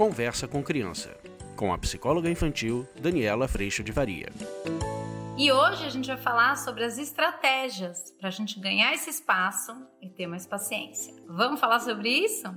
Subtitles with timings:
[0.00, 1.14] Conversa com Criança,
[1.54, 4.30] com a psicóloga infantil Daniela Freixo de Varia.
[5.36, 9.76] E hoje a gente vai falar sobre as estratégias para a gente ganhar esse espaço
[10.00, 11.14] e ter mais paciência.
[11.28, 12.48] Vamos falar sobre isso?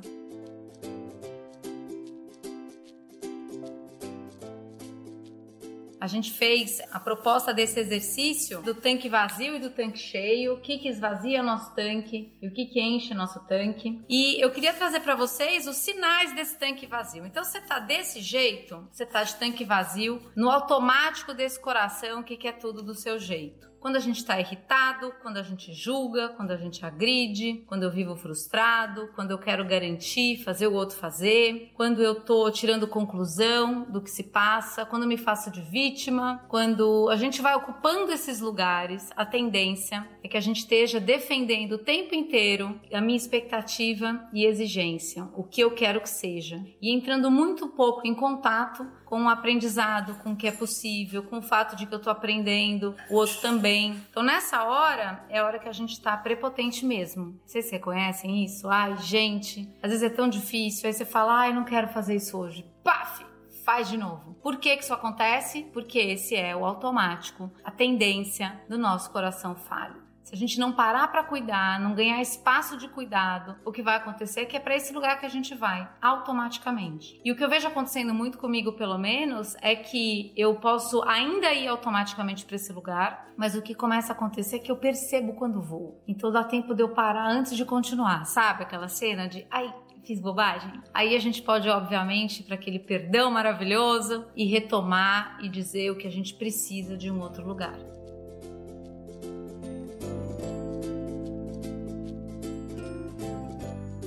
[6.04, 10.60] A gente fez a proposta desse exercício do tanque vazio e do tanque cheio, o
[10.60, 14.04] que, que esvazia nosso tanque e o que, que enche nosso tanque.
[14.10, 17.26] E eu queria trazer para vocês os sinais desse tanque vazio.
[17.26, 22.36] Então, você tá desse jeito, você tá de tanque vazio, no automático desse coração que
[22.36, 26.52] quer tudo do seu jeito quando a gente está irritado, quando a gente julga, quando
[26.52, 31.70] a gente agride, quando eu vivo frustrado, quando eu quero garantir, fazer o outro fazer,
[31.74, 37.10] quando eu tô tirando conclusão do que se passa, quando me faço de vítima, quando
[37.10, 41.78] a gente vai ocupando esses lugares, a tendência é que a gente esteja defendendo o
[41.78, 47.30] tempo inteiro a minha expectativa e exigência, o que eu quero que seja, e entrando
[47.30, 51.76] muito pouco em contato com o aprendizado, com o que é possível, com o fato
[51.76, 53.92] de que eu estou aprendendo, o outro também.
[54.10, 57.40] Então, nessa hora, é a hora que a gente está prepotente mesmo.
[57.46, 58.68] Vocês reconhecem isso?
[58.68, 60.88] Ai, gente, às vezes é tão difícil.
[60.88, 62.66] Aí você fala, ai, não quero fazer isso hoje.
[62.84, 63.24] Paf!
[63.64, 64.34] Faz de novo.
[64.42, 65.62] Por que, que isso acontece?
[65.72, 70.03] Porque esse é o automático, a tendência do nosso coração falho.
[70.24, 73.98] Se a gente não parar para cuidar, não ganhar espaço de cuidado, o que vai
[73.98, 77.20] acontecer é que é para esse lugar que a gente vai, automaticamente.
[77.24, 81.54] E o que eu vejo acontecendo muito comigo, pelo menos, é que eu posso ainda
[81.54, 85.34] ir automaticamente para esse lugar, mas o que começa a acontecer é que eu percebo
[85.34, 86.02] quando vou.
[86.08, 88.64] Então dá tempo de eu parar antes de continuar, sabe?
[88.64, 90.72] Aquela cena de ai, fiz bobagem?
[90.94, 96.08] Aí a gente pode, obviamente, para aquele perdão maravilhoso e retomar e dizer o que
[96.08, 97.78] a gente precisa de um outro lugar.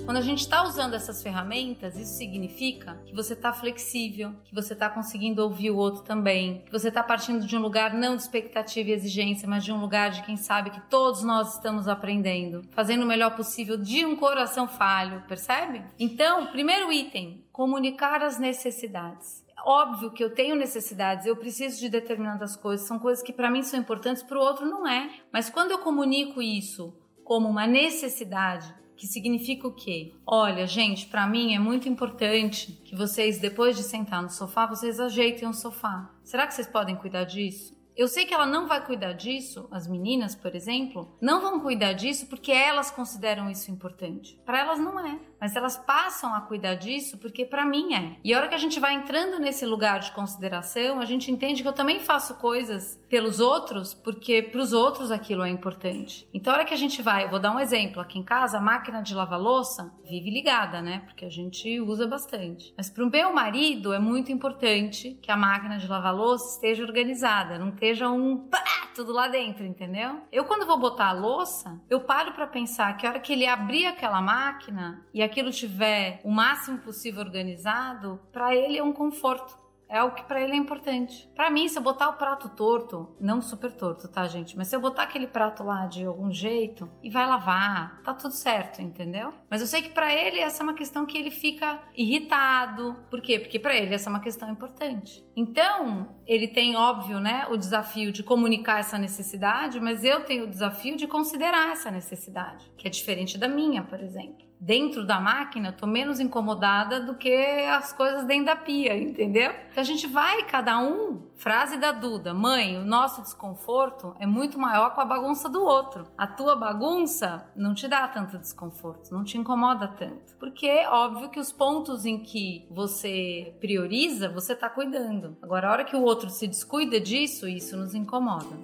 [0.06, 4.72] Quando a gente está usando essas ferramentas, isso significa que você está flexível, que você
[4.72, 8.22] está conseguindo ouvir o outro também, que você está partindo de um lugar não de
[8.22, 12.62] expectativa e exigência, mas de um lugar de quem sabe que todos nós estamos aprendendo,
[12.70, 15.82] fazendo o melhor possível de um coração falho, percebe?
[15.98, 22.54] Então, primeiro item: comunicar as necessidades óbvio que eu tenho necessidades, eu preciso de determinadas
[22.54, 25.10] coisas, são coisas que para mim são importantes, para o outro não é.
[25.32, 30.14] Mas quando eu comunico isso como uma necessidade, que significa o quê?
[30.26, 34.98] Olha, gente, para mim é muito importante que vocês, depois de sentar no sofá, vocês
[34.98, 36.10] ajeitem o sofá.
[36.24, 37.76] Será que vocês podem cuidar disso?
[37.96, 41.94] Eu sei que ela não vai cuidar disso, as meninas, por exemplo, não vão cuidar
[41.94, 44.38] disso porque elas consideram isso importante.
[44.44, 48.16] Para elas não é mas elas passam a cuidar disso porque para mim é.
[48.24, 51.62] E a hora que a gente vai entrando nesse lugar de consideração, a gente entende
[51.62, 56.28] que eu também faço coisas pelos outros porque para os outros aquilo é importante.
[56.32, 58.58] Então a hora que a gente vai, eu vou dar um exemplo, aqui em casa
[58.58, 61.02] a máquina de lavar louça vive ligada, né?
[61.06, 62.72] Porque a gente usa bastante.
[62.76, 66.84] Mas para o meu marido é muito importante que a máquina de lavar louça esteja
[66.84, 68.62] organizada, não esteja um pá,
[68.94, 70.22] tudo lá dentro, entendeu?
[70.32, 73.46] Eu quando vou botar a louça, eu paro para pensar que a hora que ele
[73.46, 79.66] abrir aquela máquina e aquilo estiver o máximo possível organizado, para ele é um conforto.
[79.88, 81.30] É algo que para ele é importante.
[81.34, 84.56] Para mim, se eu botar o prato torto, não super torto, tá, gente?
[84.56, 88.34] Mas se eu botar aquele prato lá de algum jeito e vai lavar, tá tudo
[88.34, 89.32] certo, entendeu?
[89.48, 92.96] Mas eu sei que para ele essa é uma questão que ele fica irritado.
[93.08, 93.38] Por quê?
[93.38, 95.24] Porque para ele essa é uma questão importante.
[95.36, 100.50] Então, ele tem, óbvio, né, o desafio de comunicar essa necessidade, mas eu tenho o
[100.50, 105.68] desafio de considerar essa necessidade, que é diferente da minha, por exemplo dentro da máquina,
[105.68, 107.34] eu tô menos incomodada do que
[107.66, 109.52] as coisas dentro da pia, entendeu?
[109.70, 114.58] Então a gente vai, cada um, frase da Duda, mãe, o nosso desconforto é muito
[114.58, 116.06] maior com a bagunça do outro.
[116.16, 120.36] A tua bagunça não te dá tanto desconforto, não te incomoda tanto.
[120.38, 125.36] Porque é óbvio que os pontos em que você prioriza, você tá cuidando.
[125.42, 128.56] Agora, a hora que o outro se descuida disso, isso nos incomoda.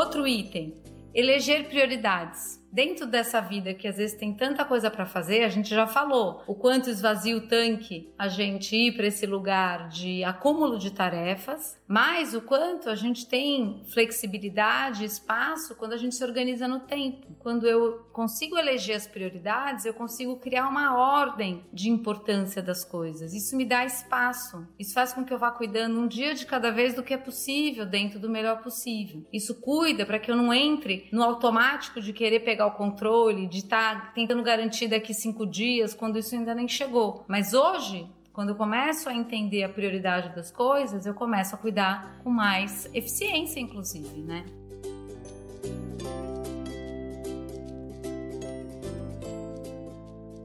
[0.00, 0.72] Outro item:
[1.14, 5.68] eleger prioridades dentro dessa vida que às vezes tem tanta coisa para fazer, a gente
[5.68, 10.78] já falou o quanto esvazia o tanque a gente ir para esse lugar de acúmulo
[10.78, 16.68] de tarefas, mas o quanto a gente tem flexibilidade, espaço quando a gente se organiza
[16.68, 17.26] no tempo.
[17.38, 23.34] Quando eu consigo eleger as prioridades, eu consigo criar uma ordem de importância das coisas.
[23.34, 24.66] Isso me dá espaço.
[24.78, 27.18] Isso faz com que eu vá cuidando um dia de cada vez do que é
[27.18, 29.26] possível, dentro do melhor possível.
[29.32, 33.46] Isso cuida para que eu não entre no automático de querer pegar pegar o controle,
[33.46, 37.24] de estar tá tentando garantir daqui cinco dias, quando isso ainda nem chegou.
[37.26, 42.20] Mas hoje, quando eu começo a entender a prioridade das coisas, eu começo a cuidar
[42.22, 44.44] com mais eficiência, inclusive, né?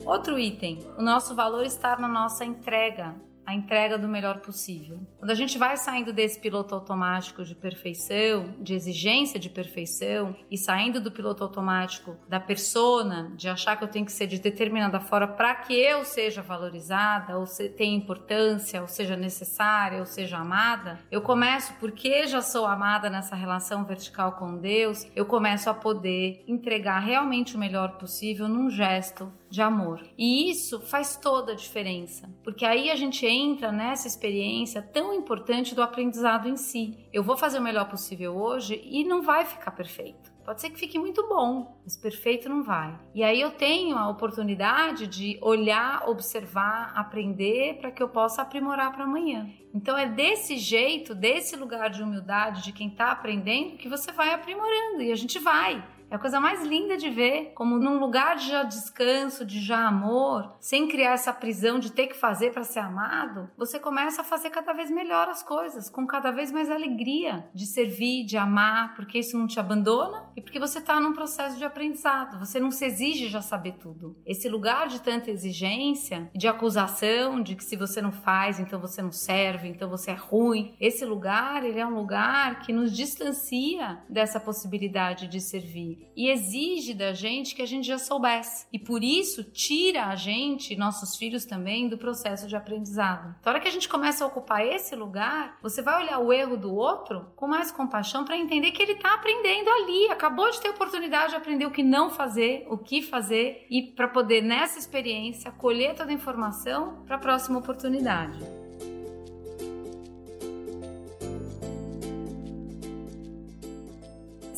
[0.06, 3.16] Outro item, o nosso valor está na nossa entrega,
[3.46, 5.00] a entrega do melhor possível.
[5.18, 10.58] Quando a gente vai saindo desse piloto automático de perfeição, de exigência de perfeição, e
[10.58, 15.00] saindo do piloto automático da persona, de achar que eu tenho que ser de determinada
[15.00, 20.38] forma para que eu seja valorizada, ou se, tenha importância, ou seja necessária, ou seja
[20.38, 25.74] amada, eu começo, porque já sou amada nessa relação vertical com Deus, eu começo a
[25.74, 30.06] poder entregar realmente o melhor possível num gesto de amor.
[30.18, 35.74] E isso faz toda a diferença, porque aí a gente entra nessa experiência tão importante
[35.74, 37.08] do aprendizado em si.
[37.14, 40.36] Eu vou fazer o melhor possível hoje e não vai ficar perfeito.
[40.44, 43.00] Pode ser que fique muito bom, mas perfeito não vai.
[43.16, 48.94] E aí eu tenho a oportunidade de olhar, observar, aprender para que eu possa aprimorar
[48.94, 49.50] para amanhã.
[49.74, 54.34] Então é desse jeito, desse lugar de humildade de quem está aprendendo que você vai
[54.34, 55.84] aprimorando e a gente vai.
[56.16, 59.86] É a coisa mais linda de ver, como num lugar de já descanso, de já
[59.86, 64.24] amor, sem criar essa prisão de ter que fazer para ser amado, você começa a
[64.24, 68.96] fazer cada vez melhor as coisas, com cada vez mais alegria de servir, de amar,
[68.96, 72.40] porque isso não te abandona e porque você está num processo de aprendizado.
[72.40, 74.16] Você não se exige já saber tudo.
[74.26, 79.02] Esse lugar de tanta exigência, de acusação, de que se você não faz, então você
[79.02, 80.78] não serve, então você é ruim.
[80.80, 86.94] Esse lugar, ele é um lugar que nos distancia dessa possibilidade de servir e exige
[86.94, 88.66] da gente que a gente já soubesse.
[88.72, 93.36] E por isso tira a gente, nossos filhos também, do processo de aprendizado.
[93.40, 96.32] Então, a hora que a gente começa a ocupar esse lugar, você vai olhar o
[96.32, 100.62] erro do outro com mais compaixão para entender que ele está aprendendo ali, acabou de
[100.62, 104.80] ter oportunidade de aprender o que não fazer, o que fazer e para poder nessa
[104.80, 108.65] experiência colher toda a informação para a próxima oportunidade.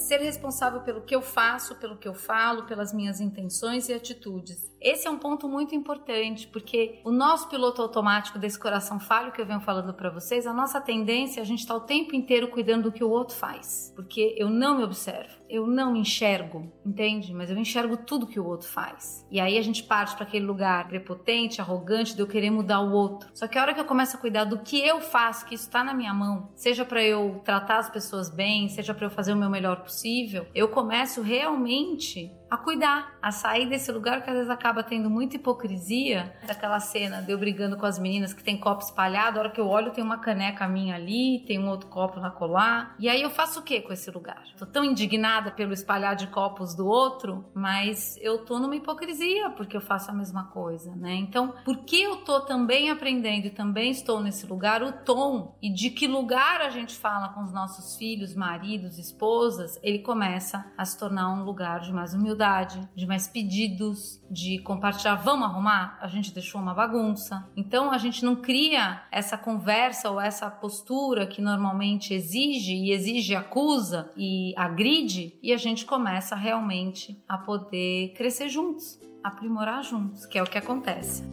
[0.07, 4.67] Ser responsável pelo que eu faço, pelo que eu falo, pelas minhas intenções e atitudes.
[4.79, 9.41] Esse é um ponto muito importante, porque o nosso piloto automático desse coração falho que
[9.41, 12.15] eu venho falando para vocês, a nossa tendência é a gente estar tá o tempo
[12.15, 16.71] inteiro cuidando do que o outro faz, porque eu não me observo, eu não enxergo,
[16.85, 17.33] entende?
[17.33, 19.25] Mas eu enxergo tudo que o outro faz.
[19.31, 22.91] E aí a gente parte para aquele lugar prepotente, arrogante, de eu querer mudar o
[22.91, 23.29] outro.
[23.33, 25.65] Só que a hora que eu começo a cuidar do que eu faço, que isso
[25.65, 29.33] está na minha mão, seja para eu tratar as pessoas bem, seja para eu fazer
[29.33, 34.29] o meu melhor possível, possível, eu começo realmente a cuidar, a sair desse lugar que
[34.29, 36.33] às vezes acaba tendo muita hipocrisia.
[36.45, 39.59] Daquela cena de eu brigando com as meninas que tem copo espalhado, a hora que
[39.59, 42.95] eu olho tem uma caneca minha ali, tem um outro copo na colar.
[42.99, 44.43] E aí eu faço o que com esse lugar?
[44.57, 49.75] Tô tão indignada pelo espalhar de copos do outro, mas eu tô numa hipocrisia porque
[49.75, 51.15] eu faço a mesma coisa, né?
[51.15, 55.69] Então, por que eu tô também aprendendo e também estou nesse lugar, o tom e
[55.71, 60.85] de que lugar a gente fala com os nossos filhos, maridos, esposas, ele começa a
[60.85, 65.15] se tornar um lugar de mais humildade humildade, de mais pedidos, de compartilhar.
[65.15, 65.97] Vamos arrumar?
[65.99, 67.49] A gente deixou uma bagunça.
[67.57, 73.35] Então a gente não cria essa conversa ou essa postura que normalmente exige e exige,
[73.35, 80.37] acusa e agride, e a gente começa realmente a poder crescer juntos, aprimorar juntos, que
[80.37, 81.23] é o que acontece.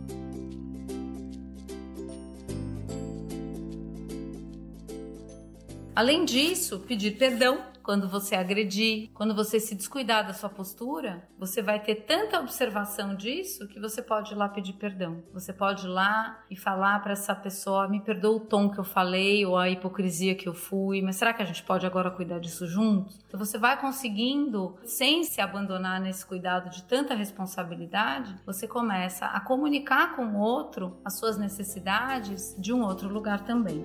[5.94, 11.60] Além disso, pedir perdão quando você agredir, quando você se descuidar da sua postura, você
[11.60, 15.22] vai ter tanta observação disso que você pode ir lá pedir perdão.
[15.34, 18.84] Você pode ir lá e falar para essa pessoa: me perdoa o tom que eu
[18.84, 22.38] falei ou a hipocrisia que eu fui, mas será que a gente pode agora cuidar
[22.38, 23.22] disso juntos?
[23.28, 29.40] Então você vai conseguindo, sem se abandonar nesse cuidado de tanta responsabilidade, você começa a
[29.40, 33.84] comunicar com o outro as suas necessidades de um outro lugar também.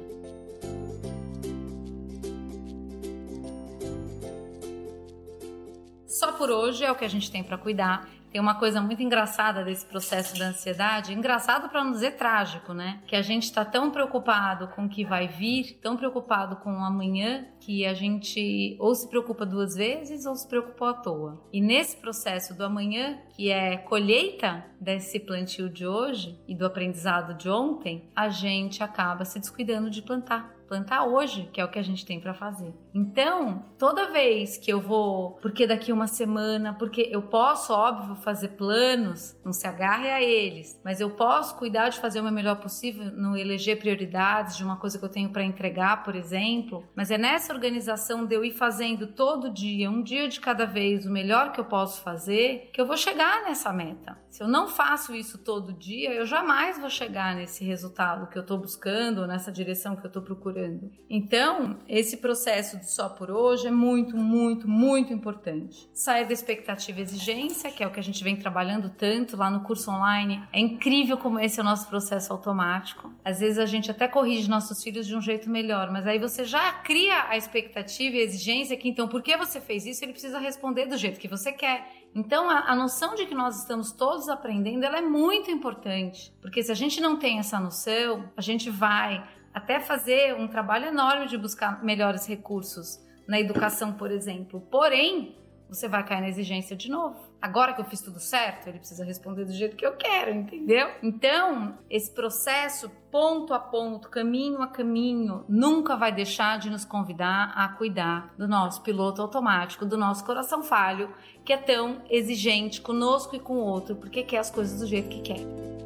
[6.29, 8.07] Só por hoje é o que a gente tem para cuidar.
[8.31, 13.01] Tem uma coisa muito engraçada desse processo da ansiedade, engraçado para não dizer trágico, né?
[13.07, 16.83] Que a gente está tão preocupado com o que vai vir, tão preocupado com o
[16.83, 21.43] amanhã, que a gente ou se preocupa duas vezes ou se preocupa à toa.
[21.51, 27.36] E nesse processo do amanhã, que é colheita desse plantio de hoje e do aprendizado
[27.36, 31.79] de ontem, a gente acaba se descuidando de plantar plantar hoje, que é o que
[31.79, 32.71] a gente tem para fazer.
[32.93, 38.50] Então, toda vez que eu vou, porque daqui uma semana, porque eu posso, óbvio, fazer
[38.50, 42.55] planos, não se agarre a eles, mas eu posso cuidar de fazer o meu melhor
[42.55, 47.12] possível, não eleger prioridades de uma coisa que eu tenho para entregar, por exemplo, mas
[47.12, 51.12] é nessa organização de eu ir fazendo todo dia, um dia de cada vez, o
[51.12, 54.17] melhor que eu posso fazer, que eu vou chegar nessa meta.
[54.29, 58.41] Se eu não faço isso todo dia, eu jamais vou chegar nesse resultado que eu
[58.41, 60.91] estou buscando, nessa direção que eu estou procurando.
[61.10, 65.89] Então, esse processo só por hoje é muito, muito, muito importante.
[65.93, 69.50] Sair da expectativa e exigência, que é o que a gente vem trabalhando tanto lá
[69.50, 70.43] no curso online.
[70.51, 73.13] É incrível como esse é o nosso processo automático.
[73.24, 76.43] Às vezes a gente até corrige nossos filhos de um jeito melhor, mas aí você
[76.43, 80.03] já cria a expectativa e a exigência que então, por que você fez isso?
[80.03, 81.88] Ele precisa responder do jeito que você quer.
[82.13, 86.63] Então, a, a, noção de que nós estamos todos aprendendo, ela é muito importante, porque
[86.63, 91.27] se a gente não tem essa noção, a gente vai até fazer um trabalho enorme
[91.27, 94.62] de buscar melhores recursos na educação, por exemplo.
[94.72, 95.36] Porém,
[95.70, 97.29] você vai cair na exigência de novo.
[97.39, 100.89] Agora que eu fiz tudo certo, ele precisa responder do jeito que eu quero, entendeu?
[101.01, 107.53] Então, esse processo, ponto a ponto, caminho a caminho, nunca vai deixar de nos convidar
[107.56, 111.13] a cuidar do nosso piloto automático, do nosso coração falho,
[111.46, 115.08] que é tão exigente conosco e com o outro, porque quer as coisas do jeito
[115.08, 115.78] que quer.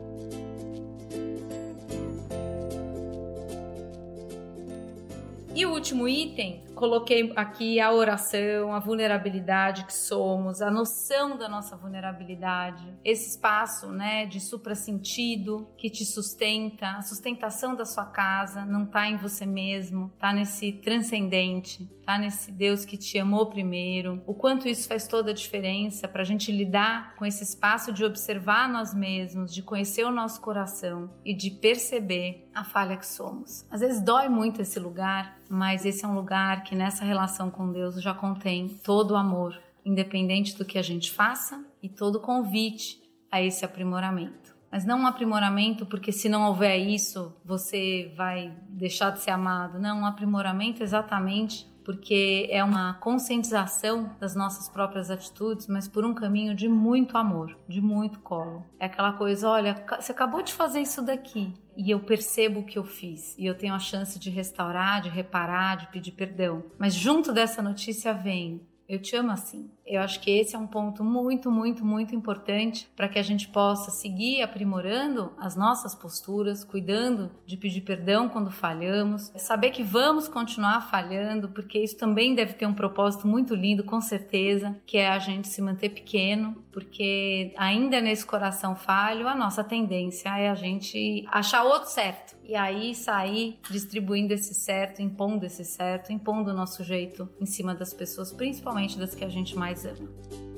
[5.55, 11.47] E o último item coloquei aqui a oração, a vulnerabilidade que somos, a noção da
[11.47, 18.65] nossa vulnerabilidade, esse espaço, né, de supra-sentido que te sustenta, a sustentação da sua casa
[18.65, 24.21] não está em você mesmo, está nesse transcendente, tá nesse Deus que te amou primeiro.
[24.25, 28.03] O quanto isso faz toda a diferença para a gente lidar com esse espaço de
[28.03, 33.65] observar nós mesmos, de conhecer o nosso coração e de perceber a falha que somos.
[33.71, 37.71] Às vezes dói muito esse lugar, mas esse é um lugar que nessa relação com
[37.71, 42.21] Deus já contém todo o amor, independente do que a gente faça e todo o
[42.21, 43.01] convite
[43.31, 44.53] a esse aprimoramento.
[44.71, 49.77] Mas não um aprimoramento porque se não houver isso, você vai deixar de ser amado.
[49.77, 56.13] Não, um aprimoramento exatamente porque é uma conscientização das nossas próprias atitudes, mas por um
[56.13, 58.65] caminho de muito amor, de muito colo.
[58.79, 62.77] É aquela coisa, olha, você acabou de fazer isso daqui e eu percebo o que
[62.77, 66.63] eu fiz e eu tenho a chance de restaurar, de reparar, de pedir perdão.
[66.77, 69.71] Mas junto dessa notícia vem eu te amo assim.
[69.85, 73.49] Eu acho que esse é um ponto muito, muito, muito importante para que a gente
[73.49, 80.27] possa seguir aprimorando as nossas posturas, cuidando de pedir perdão quando falhamos, saber que vamos
[80.27, 85.09] continuar falhando, porque isso também deve ter um propósito muito lindo, com certeza, que é
[85.09, 90.55] a gente se manter pequeno, porque ainda nesse coração falho, a nossa tendência é a
[90.55, 92.35] gente achar outro certo.
[92.45, 97.73] E aí sair distribuindo esse certo, impondo esse certo, impondo o nosso jeito em cima
[97.73, 100.52] das pessoas, principalmente das que a gente mais It.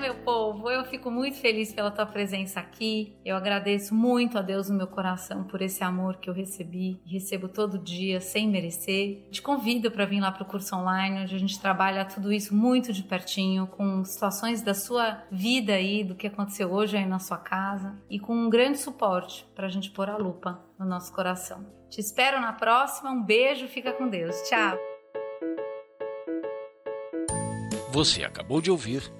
[0.00, 0.70] Meu povo?
[0.70, 3.14] Eu fico muito feliz pela tua presença aqui.
[3.24, 7.12] Eu agradeço muito a Deus no meu coração por esse amor que eu recebi e
[7.12, 9.28] recebo todo dia sem merecer.
[9.30, 12.54] Te convido para vir lá para o curso online, onde a gente trabalha tudo isso
[12.54, 17.18] muito de pertinho, com situações da sua vida aí, do que aconteceu hoje aí na
[17.18, 21.12] sua casa e com um grande suporte para a gente pôr a lupa no nosso
[21.12, 21.66] coração.
[21.90, 23.10] Te espero na próxima.
[23.10, 24.34] Um beijo, fica com Deus.
[24.48, 24.78] Tchau.
[27.92, 29.19] Você acabou de ouvir